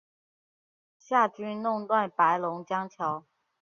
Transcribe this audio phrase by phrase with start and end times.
[0.97, 3.23] 夏军弄断白龙江桥。